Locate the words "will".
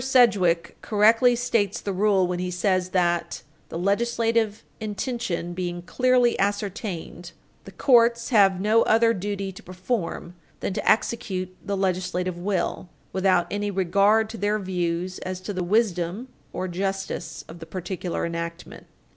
12.39-12.89